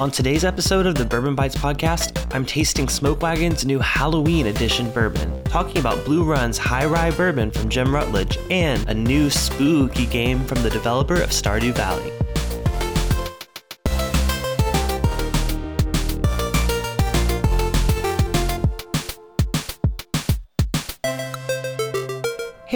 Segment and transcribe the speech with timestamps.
[0.00, 4.90] On today's episode of the Bourbon Bites podcast, I'm tasting Smoke Wagon's new Halloween edition
[4.90, 10.06] bourbon, talking about Blue Run's High Rye Bourbon from Jim Rutledge, and a new spooky
[10.06, 12.10] game from the developer of Stardew Valley.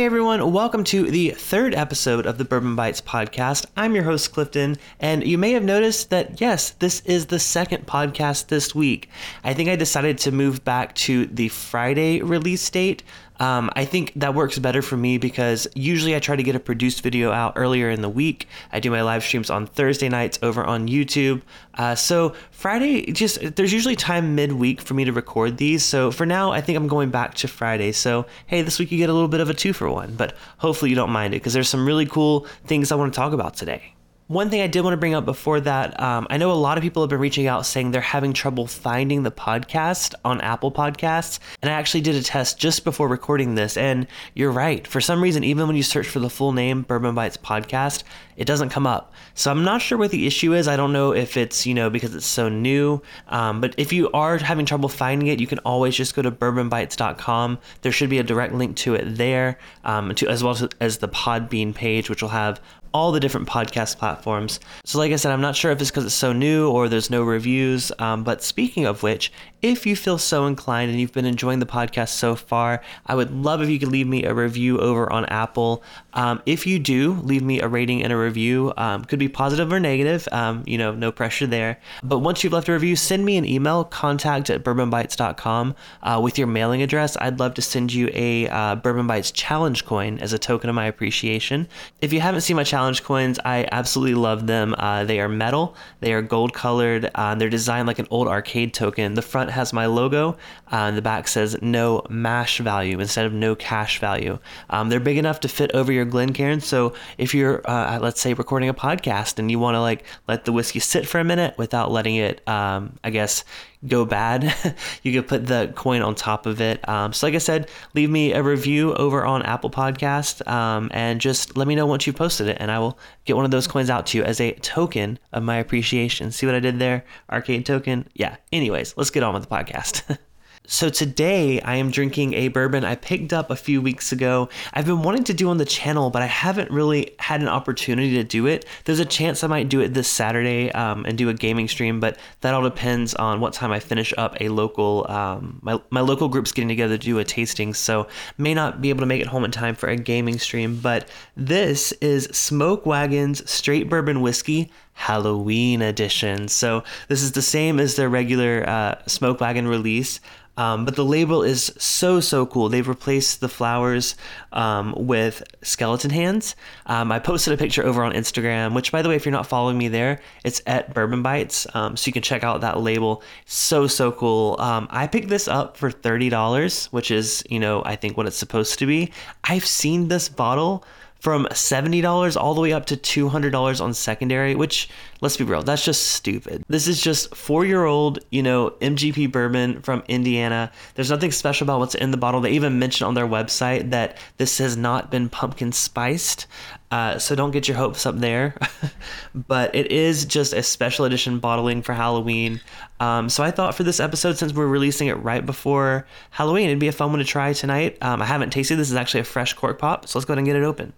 [0.08, 3.66] Everyone, welcome to the third episode of the Bourbon Bites podcast.
[3.76, 7.84] I'm your host, Clifton, and you may have noticed that yes, this is the second
[7.84, 9.10] podcast this week.
[9.44, 13.02] I think I decided to move back to the Friday release date
[13.40, 16.60] um, I think that works better for me because usually I try to get a
[16.60, 18.48] produced video out earlier in the week.
[18.72, 21.42] I do my live streams on Thursday nights over on YouTube.
[21.74, 25.84] Uh, so Friday, just there's usually time midweek for me to record these.
[25.84, 27.92] So for now, I think I'm going back to Friday.
[27.92, 30.36] So hey, this week you get a little bit of a two for one, but
[30.58, 33.32] hopefully you don't mind it because there's some really cool things I want to talk
[33.32, 33.94] about today.
[34.28, 36.76] One thing I did want to bring up before that, um, I know a lot
[36.76, 40.70] of people have been reaching out saying they're having trouble finding the podcast on Apple
[40.70, 41.38] Podcasts.
[41.62, 43.78] And I actually did a test just before recording this.
[43.78, 44.86] And you're right.
[44.86, 48.02] For some reason, even when you search for the full name, Bourbon Bites Podcast,
[48.36, 49.14] it doesn't come up.
[49.34, 50.68] So I'm not sure what the issue is.
[50.68, 53.00] I don't know if it's, you know, because it's so new.
[53.28, 56.30] Um, but if you are having trouble finding it, you can always just go to
[56.30, 57.58] bourbonbites.com.
[57.80, 60.98] There should be a direct link to it there, um, to, as well as, as
[60.98, 62.60] the Podbean page, which will have
[62.92, 64.60] all the different podcast platforms.
[64.84, 67.10] So, like I said, I'm not sure if it's because it's so new or there's
[67.10, 67.92] no reviews.
[67.98, 71.66] Um, but speaking of which, if you feel so inclined and you've been enjoying the
[71.66, 75.24] podcast so far, I would love if you could leave me a review over on
[75.26, 75.82] Apple.
[76.14, 78.72] Um, if you do, leave me a rating and a review.
[78.76, 81.80] Um, could be positive or negative, um, you know, no pressure there.
[82.02, 86.38] But once you've left a review, send me an email, contact at bourbonbites.com uh, with
[86.38, 87.16] your mailing address.
[87.20, 90.76] I'd love to send you a uh, Bourbon Bites challenge coin as a token of
[90.76, 91.68] my appreciation.
[92.00, 94.74] If you haven't seen my challenge coins, I absolutely love them.
[94.78, 98.72] Uh, they are metal, they are gold colored, uh, they're designed like an old arcade
[98.72, 99.14] token.
[99.14, 100.30] The front has my logo,
[100.72, 104.38] uh, and the back says no mash value instead of no cash value.
[104.70, 106.60] Um, they're big enough to fit over your Glencairn.
[106.60, 110.44] So if you're, uh, let's say, recording a podcast and you want to like let
[110.44, 113.44] the whiskey sit for a minute without letting it, um, I guess,
[113.86, 114.54] go bad,
[115.02, 116.86] you could put the coin on top of it.
[116.88, 121.20] Um, so, like I said, leave me a review over on Apple Podcast um, and
[121.20, 123.66] just let me know once you posted it, and I will get one of those
[123.66, 126.32] coins out to you as a token of my appreciation.
[126.32, 127.04] See what I did there?
[127.30, 128.08] Arcade token.
[128.14, 128.36] Yeah.
[128.52, 130.18] Anyways, let's get on with the podcast.
[130.70, 134.50] So today I am drinking a bourbon I picked up a few weeks ago.
[134.74, 138.12] I've been wanting to do on the channel, but I haven't really had an opportunity
[138.16, 138.66] to do it.
[138.84, 142.00] There's a chance I might do it this Saturday um, and do a gaming stream,
[142.00, 145.06] but that all depends on what time I finish up a local.
[145.08, 148.06] Um, my my local group's getting together to do a tasting, so
[148.36, 150.80] may not be able to make it home in time for a gaming stream.
[150.80, 154.70] But this is Smoke Wagon's Straight Bourbon Whiskey.
[154.98, 156.48] Halloween edition.
[156.48, 160.18] So this is the same as their regular uh, Smoke Wagon release.
[160.56, 162.68] Um, but the label is so so cool.
[162.68, 164.16] They've replaced the flowers
[164.52, 166.56] um, with skeleton hands.
[166.86, 169.46] Um, I posted a picture over on Instagram, which by the way, if you're not
[169.46, 173.22] following me there, it's at Bourbon Bites, um, so you can check out that label.
[173.46, 174.56] So so cool.
[174.58, 178.26] Um, I picked this up for thirty dollars, which is you know I think what
[178.26, 179.12] it's supposed to be.
[179.44, 180.84] I've seen this bottle
[181.20, 184.88] from $70 all the way up to $200 on secondary, which
[185.20, 186.64] let's be real, that's just stupid.
[186.68, 190.70] This is just four year old, you know, MGP bourbon from Indiana.
[190.94, 192.40] There's nothing special about what's in the bottle.
[192.40, 196.46] They even mention on their website that this has not been pumpkin spiced.
[196.90, 198.54] Uh, so don't get your hopes up there.
[199.34, 202.60] but it is just a special edition bottling for Halloween.
[203.00, 206.78] Um, so I thought for this episode, since we're releasing it right before Halloween, it'd
[206.78, 207.98] be a fun one to try tonight.
[208.00, 208.90] Um, I haven't tasted this.
[208.90, 210.06] is actually a fresh cork pop.
[210.06, 210.92] So let's go ahead and get it open.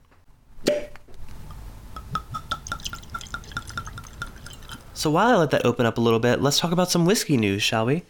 [5.00, 7.38] So while I let that open up a little bit, let's talk about some whiskey
[7.38, 8.02] news, shall we?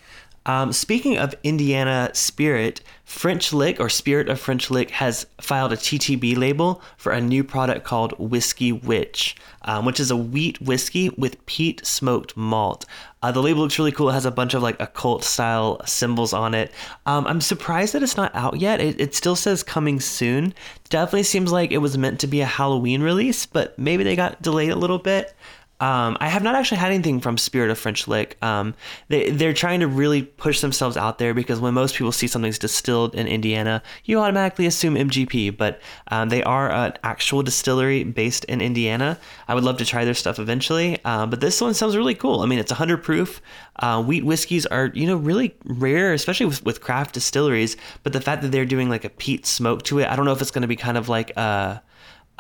[0.47, 5.77] Um, speaking of Indiana Spirit, French Lick or Spirit of French Lick has filed a
[5.77, 11.11] TTB label for a new product called Whiskey Witch, um, which is a wheat whiskey
[11.11, 12.87] with peat smoked malt.
[13.23, 14.09] Uh, the label looks really cool.
[14.09, 16.73] It has a bunch of like occult style symbols on it.
[17.05, 18.81] Um, I'm surprised that it's not out yet.
[18.81, 20.55] It, it still says coming soon.
[20.89, 24.41] Definitely seems like it was meant to be a Halloween release, but maybe they got
[24.41, 25.35] delayed a little bit.
[25.81, 28.37] Um, I have not actually had anything from Spirit of French Lick.
[28.43, 28.75] Um,
[29.09, 32.59] they, they're trying to really push themselves out there because when most people see something's
[32.59, 38.45] distilled in Indiana, you automatically assume MGP, but um, they are an actual distillery based
[38.45, 39.19] in Indiana.
[39.49, 42.41] I would love to try their stuff eventually, uh, but this one sounds really cool.
[42.41, 43.41] I mean, it's 100 proof.
[43.77, 48.21] Uh, wheat whiskeys are, you know, really rare, especially with, with craft distilleries, but the
[48.21, 50.51] fact that they're doing like a peat smoke to it, I don't know if it's
[50.51, 51.83] going to be kind of like a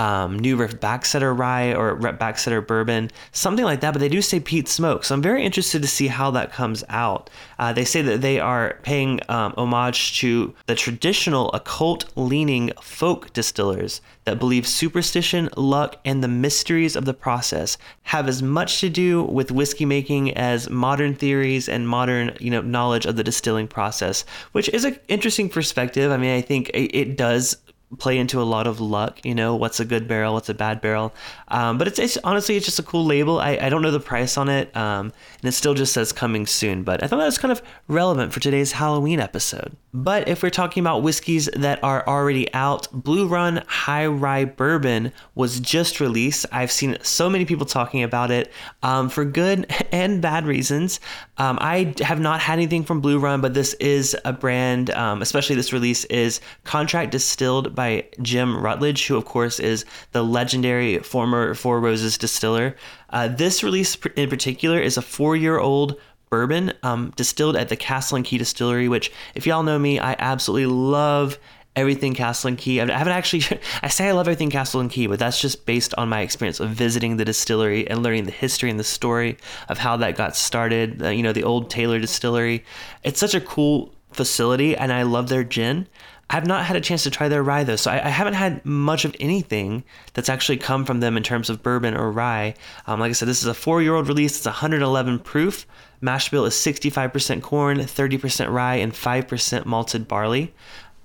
[0.00, 3.92] um, New Riff Backsetter Rye or Backsetter Bourbon, something like that.
[3.92, 6.82] But they do say peat smoke, so I'm very interested to see how that comes
[6.88, 7.28] out.
[7.58, 14.00] Uh, they say that they are paying um, homage to the traditional occult-leaning folk distillers
[14.24, 19.22] that believe superstition, luck, and the mysteries of the process have as much to do
[19.24, 24.24] with whiskey making as modern theories and modern, you know, knowledge of the distilling process,
[24.52, 26.10] which is an interesting perspective.
[26.10, 27.56] I mean, I think it does
[27.98, 29.20] play into a lot of luck.
[29.24, 31.12] You know, what's a good barrel, what's a bad barrel.
[31.48, 33.40] Um, but it's, it's, honestly it's just a cool label.
[33.40, 36.46] I, I don't know the price on it, um, and it still just says coming
[36.46, 36.82] soon.
[36.82, 39.76] But I thought that was kind of relevant for today's Halloween episode.
[39.92, 45.12] But if we're talking about whiskeys that are already out, Blue Run High Rye Bourbon
[45.34, 46.46] was just released.
[46.52, 48.52] I've seen so many people talking about it
[48.84, 51.00] um, for good and bad reasons.
[51.38, 55.22] Um, I have not had anything from Blue Run, but this is a brand, um,
[55.22, 60.98] especially this release is contract distilled by Jim Rutledge, who of course is the legendary
[60.98, 62.76] former Four Roses distiller.
[63.08, 65.98] Uh, this release in particular is a four-year-old
[66.28, 70.14] bourbon um, distilled at the Castle and Key Distillery, which, if y'all know me, I
[70.18, 71.38] absolutely love
[71.74, 72.82] everything Castle and Key.
[72.82, 73.44] I haven't actually,
[73.82, 76.60] I say I love everything Castle and Key, but that's just based on my experience
[76.60, 79.38] of visiting the distillery and learning the history and the story
[79.70, 81.02] of how that got started.
[81.02, 82.62] Uh, you know, the old Taylor Distillery.
[83.04, 85.86] It's such a cool facility, and I love their gin.
[86.30, 88.64] I've not had a chance to try their rye though, so I, I, haven't had
[88.64, 89.82] much of anything
[90.14, 92.54] that's actually come from them in terms of bourbon or rye.
[92.86, 94.36] Um, like I said, this is a four-year-old release.
[94.36, 95.66] It's 111 proof.
[96.00, 100.54] Mash bill is 65% corn, 30% rye, and 5% malted barley.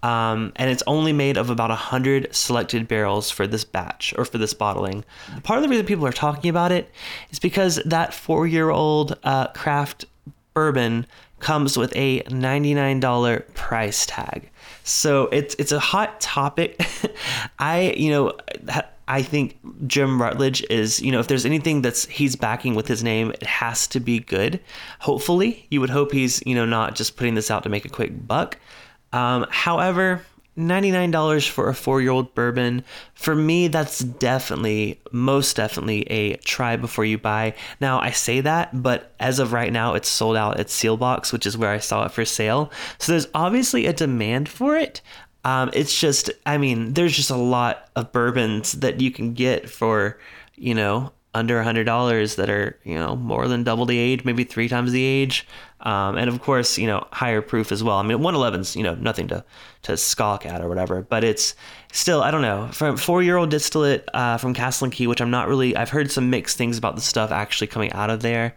[0.03, 4.37] Um, and it's only made of about 100 selected barrels for this batch or for
[4.37, 5.03] this bottling.
[5.41, 6.91] Part of the reason people are talking about it
[7.31, 10.05] is because that four-year-old uh, craft
[10.53, 11.07] bourbon
[11.45, 14.49] comes with a $99 price tag.
[14.83, 16.83] So it's it's a hot topic.
[17.59, 18.33] I you know
[19.07, 23.03] I think Jim Rutledge is you know if there's anything that's he's backing with his
[23.03, 24.59] name, it has to be good.
[25.01, 27.89] Hopefully, you would hope he's you know not just putting this out to make a
[27.89, 28.57] quick buck.
[29.13, 30.23] Um, however,
[30.57, 32.83] $99 for a four year old bourbon.
[33.13, 37.55] For me, that's definitely, most definitely a try before you buy.
[37.81, 41.45] Now, I say that, but as of right now, it's sold out at Seelbach's, which
[41.45, 42.71] is where I saw it for sale.
[42.97, 45.01] So there's obviously a demand for it.
[45.43, 49.69] Um, it's just, I mean, there's just a lot of bourbons that you can get
[49.69, 50.17] for,
[50.55, 54.69] you know, under $100 that are, you know, more than double the age, maybe three
[54.69, 55.45] times the age.
[55.85, 57.97] Um, and of course, you know, higher proof as well.
[57.97, 59.45] I mean, 111's, you know, nothing to,
[59.83, 61.53] to skulk at or whatever, but it's
[61.93, 65.21] still, I don't know, from four year old distillate uh, from Castle and Key, which
[65.21, 68.21] I'm not really, I've heard some mixed things about the stuff actually coming out of
[68.21, 68.55] there.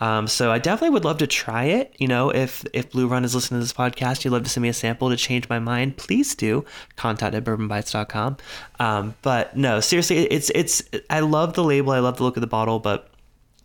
[0.00, 1.94] Um, so I definitely would love to try it.
[1.98, 4.62] You know, if if Blue Run is listening to this podcast, you'd love to send
[4.62, 6.64] me a sample to change my mind, please do.
[6.96, 8.38] Contact at bourbonbites.com.
[8.78, 12.40] Um, but no, seriously, it's it's I love the label, I love the look of
[12.40, 13.09] the bottle, but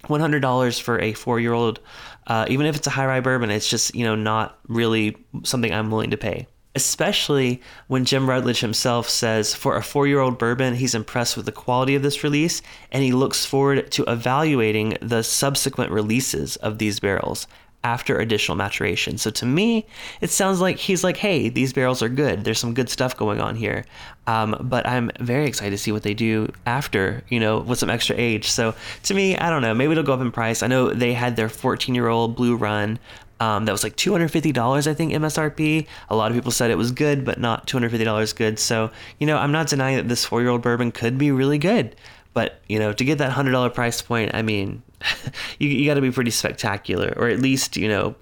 [0.10, 1.80] one hundred dollars for a four year old,
[2.28, 5.74] uh, even if it's a high rye bourbon, it's just you know not really something
[5.74, 6.48] I'm willing to pay.
[6.78, 11.46] Especially when Jim Rutledge himself says for a four year old bourbon, he's impressed with
[11.46, 12.62] the quality of this release
[12.92, 17.48] and he looks forward to evaluating the subsequent releases of these barrels
[17.86, 19.16] after additional maturation.
[19.20, 19.86] So to me,
[20.20, 22.44] it sounds like he's like, hey, these barrels are good.
[22.44, 23.86] There's some good stuff going on here.
[24.26, 27.92] Um, but I'm very excited to see what they do after, you know, with some
[27.92, 28.50] extra age.
[28.50, 28.74] So
[29.04, 29.76] to me, I don't know.
[29.76, 30.64] Maybe it'll go up in price.
[30.64, 32.98] I know they had their 14 year old blue run
[33.40, 35.86] um, that was like $250, I think, MSRP.
[36.10, 38.58] A lot of people said it was good, but not $250 good.
[38.58, 38.90] So,
[39.20, 41.96] you know, I'm not denying that this four year old bourbon could be really good.
[42.34, 44.82] But, you know, to get that $100 price point, I mean,
[45.60, 48.16] you, you got to be pretty spectacular, or at least, you know,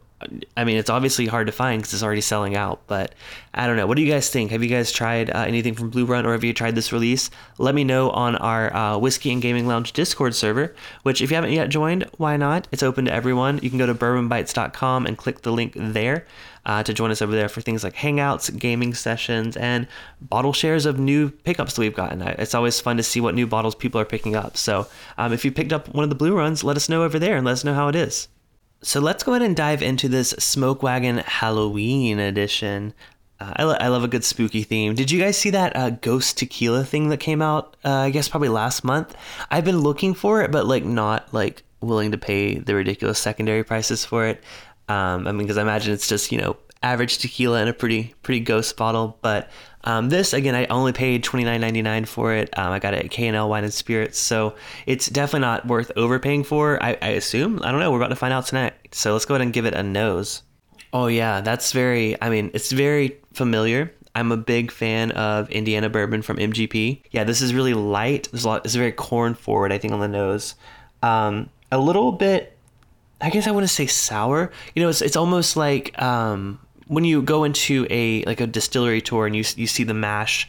[0.55, 2.81] I mean, it's obviously hard to find because it's already selling out.
[2.87, 3.15] But
[3.53, 3.87] I don't know.
[3.87, 4.51] What do you guys think?
[4.51, 7.29] Have you guys tried uh, anything from Blue Run, or have you tried this release?
[7.57, 10.75] Let me know on our uh, Whiskey and Gaming Lounge Discord server.
[11.03, 12.67] Which, if you haven't yet joined, why not?
[12.71, 13.59] It's open to everyone.
[13.61, 16.25] You can go to bourbonbites.com and click the link there.
[16.65, 19.85] Uh, to join us over there for things like hangouts, gaming sessions, and
[20.21, 22.21] bottle shares of new pickups that we've gotten.
[22.21, 24.55] It's always fun to see what new bottles people are picking up.
[24.55, 24.87] So
[25.17, 27.35] um, if you picked up one of the blue runs, let us know over there
[27.35, 28.29] and let us know how it is.
[28.83, 32.93] So let's go ahead and dive into this Smoke Wagon Halloween edition.
[33.39, 34.93] Uh, I, lo- I, love a good spooky theme.
[34.93, 37.77] Did you guys see that uh, Ghost Tequila thing that came out?
[37.85, 39.15] Uh, I guess probably last month.
[39.49, 43.63] I've been looking for it, but like not like willing to pay the ridiculous secondary
[43.63, 44.43] prices for it.
[44.89, 48.13] Um, I mean, because I imagine it's just you know average tequila in a pretty
[48.21, 49.17] pretty ghost bottle.
[49.21, 49.49] But
[49.85, 52.57] um, this again, I only paid twenty nine ninety nine for it.
[52.57, 55.67] Um, I got it at K and L Wine and Spirits, so it's definitely not
[55.67, 56.81] worth overpaying for.
[56.81, 57.59] I, I assume.
[57.63, 57.91] I don't know.
[57.91, 58.73] We're about to find out tonight.
[58.91, 60.43] So let's go ahead and give it a nose.
[60.93, 62.21] Oh yeah, that's very.
[62.21, 63.91] I mean, it's very familiar.
[64.15, 67.01] I'm a big fan of Indiana bourbon from MGP.
[67.11, 68.29] Yeah, this is really light.
[68.31, 68.65] There's a lot.
[68.65, 70.53] It's very corn forward, I think, on the nose.
[71.01, 72.55] Um, a little bit.
[73.19, 74.51] I guess I want to say sour.
[74.75, 79.01] You know, it's it's almost like um, when you go into a like a distillery
[79.01, 80.47] tour and you you see the mash.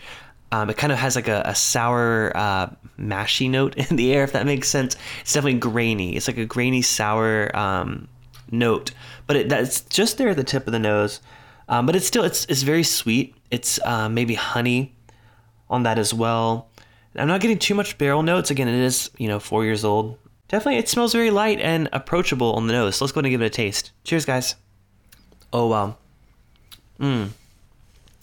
[0.53, 4.23] Um, it kind of has like a, a sour, uh, mashy note in the air,
[4.23, 4.97] if that makes sense.
[5.23, 6.15] It's definitely grainy.
[6.15, 8.07] It's like a grainy, sour um,
[8.53, 8.93] note,
[9.27, 11.21] but it, that's just there at the tip of the nose.
[11.69, 13.35] Um, but it's still it's it's very sweet.
[13.51, 14.95] It's uh, maybe honey
[15.69, 16.71] on that as well.
[17.17, 18.51] I'm not getting too much barrel notes.
[18.51, 20.19] Again, it is you know four years old.
[20.49, 22.97] Definitely, it smells very light and approachable on the nose.
[22.97, 23.93] So let's go ahead and give it a taste.
[24.05, 24.57] Cheers, guys.
[25.53, 25.97] Oh wow.
[27.01, 27.31] Mmm.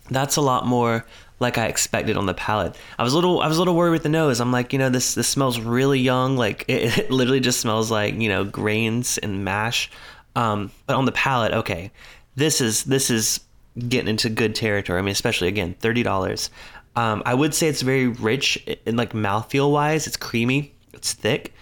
[0.09, 1.05] That's a lot more
[1.41, 2.75] like I expected on the palate.
[2.99, 4.39] I was a little I was a little worried with the nose.
[4.39, 6.37] I'm like, you know, this this smells really young.
[6.37, 9.89] Like it, it literally just smells like you know grains and mash.
[10.35, 11.91] Um, but on the palate, okay,
[12.35, 13.41] this is this is
[13.87, 14.99] getting into good territory.
[14.99, 16.51] I mean, especially again, thirty dollars.
[16.95, 20.07] Um, I would say it's very rich in like mouthfeel wise.
[20.07, 20.73] It's creamy.
[20.93, 21.53] It's thick.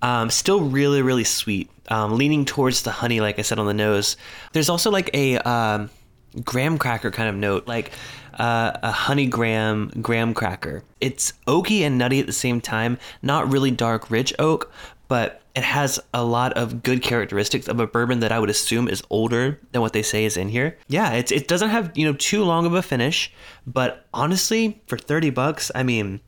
[0.00, 1.70] Um, still really really sweet.
[1.88, 4.16] Um, leaning towards the honey, like I said on the nose.
[4.52, 5.90] There's also like a um,
[6.42, 7.92] graham cracker kind of note, like
[8.38, 10.82] uh, a honey graham graham cracker.
[11.00, 12.98] It's oaky and nutty at the same time.
[13.22, 14.72] Not really dark, rich oak,
[15.08, 18.88] but it has a lot of good characteristics of a bourbon that I would assume
[18.88, 20.76] is older than what they say is in here.
[20.88, 23.32] Yeah, it's it doesn't have, you know, too long of a finish,
[23.66, 26.20] but honestly, for 30 bucks, I mean,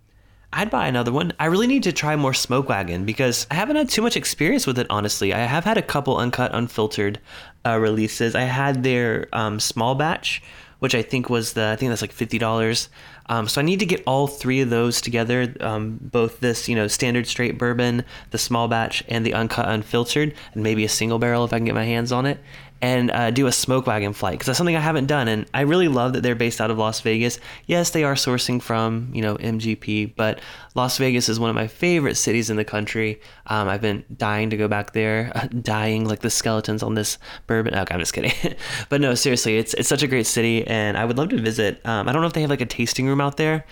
[0.57, 1.35] I'd buy another one.
[1.39, 4.67] I really need to try more Smoke Wagon because I haven't had too much experience
[4.67, 5.35] with it, honestly.
[5.35, 7.21] I have had a couple uncut, unfiltered
[7.67, 8.35] uh, releases.
[8.35, 10.43] I had their um, small batch,
[10.79, 12.89] which I think was the, I think that's like $50.
[13.29, 16.75] Um, so I need to get all three of those together, um, both this, you
[16.75, 21.19] know, standard straight bourbon, the small batch, and the uncut unfiltered, and maybe a single
[21.19, 22.39] barrel if I can get my hands on it
[22.83, 25.29] and uh, do a smoke wagon flight because that's something I haven't done.
[25.29, 27.39] And I really love that they're based out of Las Vegas.
[27.67, 30.41] Yes, they are sourcing from you know MGP, but
[30.75, 33.21] Las Vegas is one of my favorite cities in the country.
[33.47, 37.75] Um, I've been dying to go back there, dying like the skeletons on this bourbon.
[37.75, 38.33] Okay, I'm just kidding,
[38.89, 41.81] but no, seriously, it's it's such a great city, and I would love to visit.
[41.87, 43.65] Um, I don't know if they have like a tasting room out there,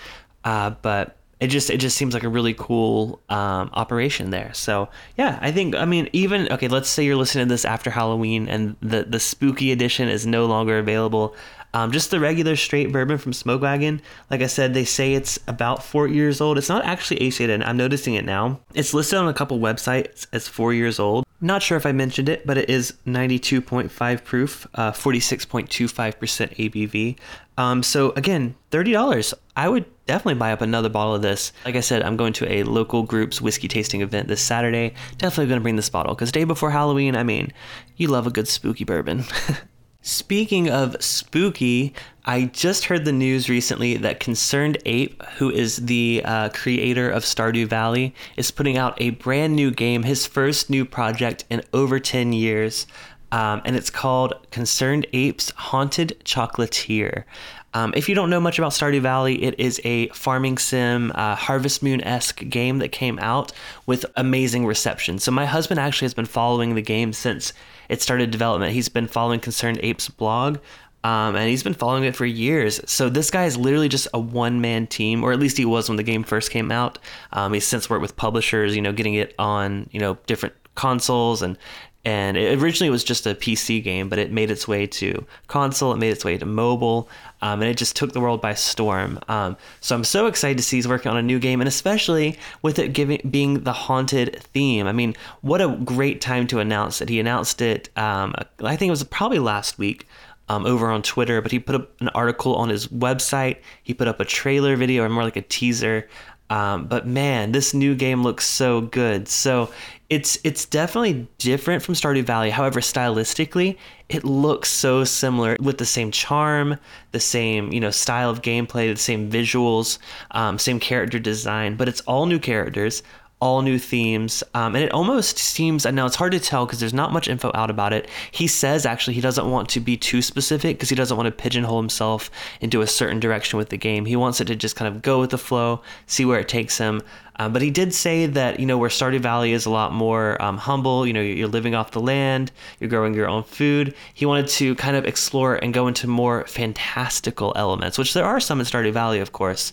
[0.44, 4.54] uh, but it just it just seems like a really cool um, operation there.
[4.54, 7.90] So yeah, I think I mean even okay, let's say you're listening to this after
[7.90, 11.36] Halloween and the the spooky edition is no longer available.
[11.74, 14.00] Um, just the regular straight bourbon from Smoke Wagon.
[14.30, 16.56] Like I said, they say it's about four years old.
[16.56, 17.62] It's not actually age dated.
[17.62, 18.60] I'm noticing it now.
[18.74, 21.23] It's listed on a couple websites as four years old.
[21.44, 27.18] Not sure if I mentioned it, but it is 92.5 proof, uh, 46.25% ABV.
[27.58, 29.34] Um, so again, $30.
[29.54, 31.52] I would definitely buy up another bottle of this.
[31.66, 34.94] Like I said, I'm going to a local group's whiskey tasting event this Saturday.
[35.18, 37.52] Definitely going to bring this bottle because day before Halloween, I mean,
[37.98, 39.24] you love a good spooky bourbon.
[40.06, 41.94] Speaking of spooky,
[42.26, 47.22] I just heard the news recently that Concerned Ape, who is the uh, creator of
[47.22, 51.98] Stardew Valley, is putting out a brand new game, his first new project in over
[51.98, 52.86] 10 years.
[53.32, 57.24] Um, and it's called Concerned Apes Haunted Chocolatier.
[57.74, 61.34] Um, if you don't know much about Stardew Valley, it is a farming sim, uh,
[61.34, 63.52] Harvest Moon esque game that came out
[63.86, 65.18] with amazing reception.
[65.18, 67.52] So, my husband actually has been following the game since
[67.88, 68.72] it started development.
[68.72, 70.58] He's been following Concerned Apes blog.
[71.02, 72.80] Um, and he's been following it for years.
[72.90, 75.96] So this guy is literally just a one-man team, or at least he was when
[75.96, 76.98] the game first came out.
[77.30, 81.42] Um, he's since worked with publishers, you know, getting it on you know different consoles
[81.42, 81.58] and
[82.04, 85.92] and it originally was just a PC game, but it made its way to console,
[85.92, 87.08] it made its way to mobile,
[87.40, 89.18] um, and it just took the world by storm.
[89.28, 92.38] Um, so I'm so excited to see he's working on a new game, and especially
[92.60, 94.86] with it giving being the haunted theme.
[94.86, 97.08] I mean, what a great time to announce it!
[97.08, 100.06] He announced it, um, I think it was probably last week.
[100.46, 103.56] Um, over on Twitter, but he put up an article on his website.
[103.82, 106.06] He put up a trailer video, or more like a teaser.
[106.50, 109.28] Um, but man, this new game looks so good.
[109.28, 109.70] So
[110.10, 112.50] it's it's definitely different from Stardew Valley.
[112.50, 116.78] However, stylistically, it looks so similar with the same charm,
[117.12, 119.98] the same you know style of gameplay, the same visuals,
[120.32, 121.76] um, same character design.
[121.76, 123.02] But it's all new characters,
[123.40, 124.42] all new themes.
[124.54, 127.28] Um, and it almost seems, I know it's hard to tell because there's not much
[127.28, 128.08] info out about it.
[128.30, 131.30] He says actually he doesn't want to be too specific because he doesn't want to
[131.30, 134.06] pigeonhole himself into a certain direction with the game.
[134.06, 136.78] He wants it to just kind of go with the flow, see where it takes
[136.78, 137.02] him.
[137.36, 140.40] Um, but he did say that, you know, where Stardew Valley is a lot more
[140.40, 143.94] um, humble, you know, you're living off the land, you're growing your own food.
[144.14, 148.38] He wanted to kind of explore and go into more fantastical elements, which there are
[148.38, 149.72] some in Stardew Valley, of course.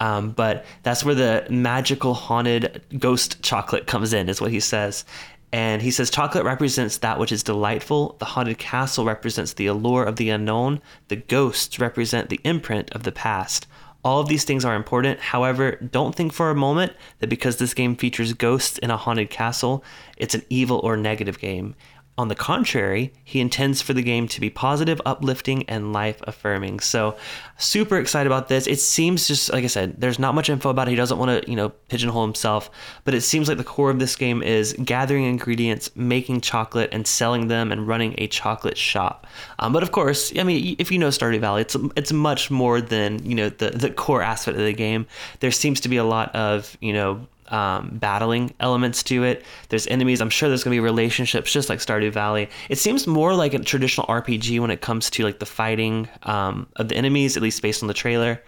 [0.00, 5.04] Um, but that's where the magical haunted ghost chocolate comes in, is what he says.
[5.52, 10.04] And he says chocolate represents that which is delightful, the haunted castle represents the allure
[10.04, 13.66] of the unknown, the ghosts represent the imprint of the past.
[14.02, 15.20] All of these things are important.
[15.20, 19.28] However, don't think for a moment that because this game features ghosts in a haunted
[19.28, 19.84] castle,
[20.16, 21.74] it's an evil or negative game.
[22.20, 26.80] On the contrary, he intends for the game to be positive, uplifting, and life affirming.
[26.80, 27.16] So,
[27.56, 28.66] super excited about this.
[28.66, 30.90] It seems just like I said, there's not much info about it.
[30.90, 32.70] He doesn't want to, you know, pigeonhole himself,
[33.04, 37.06] but it seems like the core of this game is gathering ingredients, making chocolate, and
[37.06, 39.26] selling them, and running a chocolate shop.
[39.58, 42.82] Um, but of course, I mean, if you know Stardew Valley, it's it's much more
[42.82, 45.06] than you know the the core aspect of the game.
[45.38, 49.44] There seems to be a lot of you know um, battling elements to it.
[49.68, 50.20] There's enemies.
[50.20, 52.48] I'm sure there's going to be relationships, just like Stardew Valley.
[52.68, 56.66] It seems more like a traditional RPG when it comes to like the fighting um,
[56.76, 58.42] of the enemies, at least based on the trailer.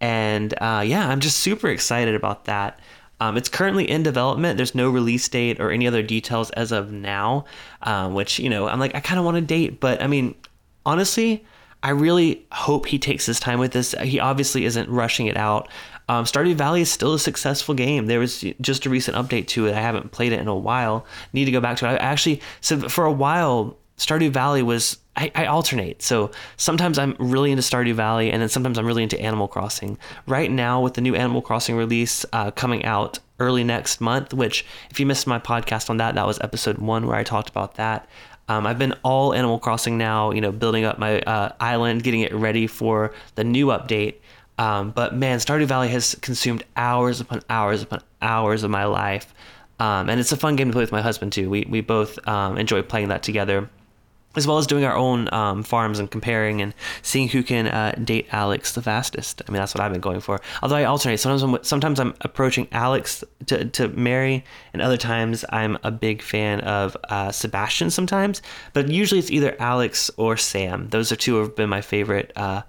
[0.00, 2.80] And uh, yeah, I'm just super excited about that.
[3.18, 4.58] Um, it's currently in development.
[4.58, 7.46] There's no release date or any other details as of now,
[7.82, 10.34] um, which, you know, I'm like, I kind of want a date, but I mean,
[10.84, 11.44] honestly,
[11.82, 13.94] I really hope he takes his time with this.
[14.02, 15.68] He obviously isn't rushing it out.
[16.08, 18.06] Um, Stardew Valley is still a successful game.
[18.06, 19.74] There was just a recent update to it.
[19.74, 21.04] I haven't played it in a while.
[21.32, 21.88] Need to go back to it.
[21.88, 26.02] I actually, so for a while, Stardew Valley was I, I, alternate.
[26.02, 29.96] So sometimes I'm really into Stardew Valley, and then sometimes I'm really into Animal Crossing.
[30.26, 34.66] Right now, with the new Animal Crossing release uh, coming out early next month, which
[34.90, 37.76] if you missed my podcast on that, that was episode one where I talked about
[37.76, 38.06] that.
[38.48, 42.20] Um, I've been all Animal Crossing now, you know, building up my uh, island, getting
[42.20, 44.16] it ready for the new update.
[44.58, 49.34] Um, but man, Stardew Valley has consumed hours upon hours upon hours of my life.
[49.78, 51.50] Um, and it's a fun game to play with my husband too.
[51.50, 53.68] We, we both um, enjoy playing that together,
[54.34, 57.92] as well as doing our own um, farms and comparing and seeing who can uh,
[58.02, 59.42] date Alex the fastest.
[59.46, 60.40] I mean, that's what I've been going for.
[60.62, 61.18] Although I alternate.
[61.18, 66.22] Sometimes I'm, sometimes I'm approaching Alex to, to marry, and other times I'm a big
[66.22, 68.40] fan of uh, Sebastian sometimes.
[68.72, 70.88] But usually it's either Alex or Sam.
[70.88, 72.62] Those are two have been my favorite uh,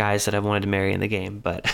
[0.00, 1.40] guys that I've wanted to marry in the game.
[1.40, 1.66] But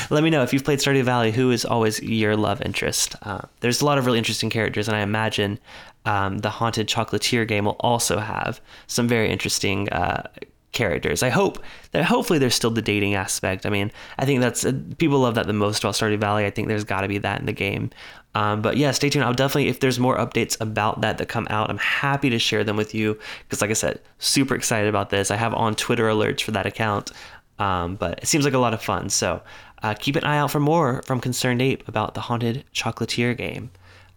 [0.10, 3.14] let me know if you've played Stardew Valley, who is always your love interest.
[3.22, 5.60] Uh, there's a lot of really interesting characters, and I imagine
[6.04, 10.26] um, the Haunted Chocolatier game will also have some very interesting uh,
[10.72, 11.22] characters.
[11.22, 11.62] I hope
[11.92, 13.64] that hopefully there's still the dating aspect.
[13.64, 16.44] I mean, I think that's uh, people love that the most about Stardew Valley.
[16.44, 17.90] I think there's got to be that in the game.
[18.34, 19.24] Um, but yeah, stay tuned.
[19.24, 22.64] I'll definitely, if there's more updates about that that come out, I'm happy to share
[22.64, 25.30] them with you because, like I said, super excited about this.
[25.30, 27.12] I have on Twitter alerts for that account.
[27.58, 29.08] Um, but it seems like a lot of fun.
[29.08, 29.42] So
[29.82, 33.70] uh, keep an eye out for more from Concerned Ape about the Haunted Chocolatier game.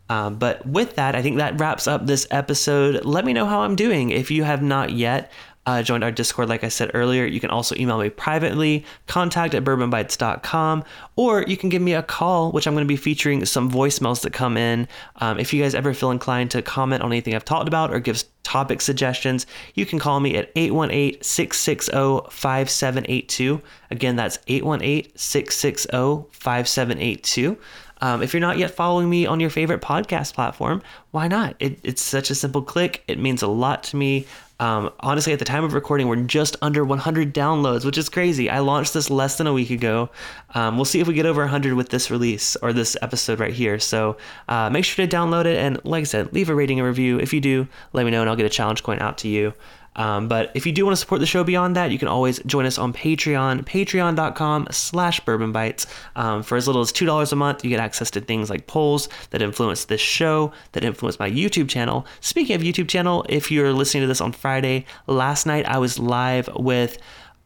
[0.09, 3.03] Um, but with that, I think that wraps up this episode.
[3.05, 4.11] Let me know how I'm doing.
[4.11, 5.31] If you have not yet,
[5.65, 7.25] uh, joined our Discord, like I said earlier.
[7.25, 10.83] You can also email me privately, contact at bourbonbites.com,
[11.15, 14.21] or you can give me a call, which I'm going to be featuring some voicemails
[14.21, 14.87] that come in.
[15.17, 17.99] Um, if you guys ever feel inclined to comment on anything I've talked about or
[17.99, 23.61] give topic suggestions, you can call me at 818 660 5782.
[23.91, 27.57] Again, that's 818 660 5782.
[28.01, 30.81] Um, if you're not yet following me on your favorite podcast platform,
[31.11, 31.55] why not?
[31.59, 33.03] It, it's such a simple click.
[33.07, 34.27] It means a lot to me.
[34.59, 38.49] Um, honestly, at the time of recording, we're just under 100 downloads, which is crazy.
[38.49, 40.09] I launched this less than a week ago.
[40.53, 43.53] Um, we'll see if we get over 100 with this release or this episode right
[43.53, 43.79] here.
[43.79, 46.87] So uh, make sure to download it and, like I said, leave a rating and
[46.87, 47.19] review.
[47.19, 49.53] If you do, let me know and I'll get a challenge coin out to you.
[49.95, 52.39] Um, but if you do want to support the show beyond that, you can always
[52.45, 55.87] join us on Patreon, patreon.com slash bourbon bites.
[56.15, 59.09] Um, for as little as $2 a month, you get access to things like polls
[59.29, 62.05] that influence this show, that influence my YouTube channel.
[62.21, 65.99] Speaking of YouTube channel, if you're listening to this on Friday, last night I was
[65.99, 66.97] live with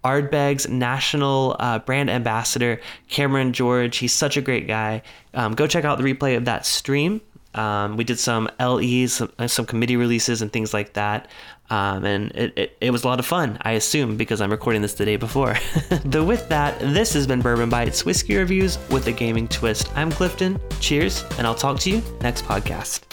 [0.03, 3.97] Ardbeg's national uh, brand ambassador, Cameron George.
[3.97, 5.01] He's such a great guy.
[5.33, 7.21] Um, go check out the replay of that stream.
[7.55, 11.27] Um, we did some LEs, some, some, committee releases, and things like that.
[11.71, 14.81] Um, and it, it, it, was a lot of fun, I assume, because I'm recording
[14.81, 15.55] this the day before.
[16.05, 19.91] but with that, this has been Bourbon Bites Whiskey Reviews with a gaming twist.
[19.95, 20.59] I'm Clifton.
[20.79, 23.08] Cheers, and I'll talk to you next podcast.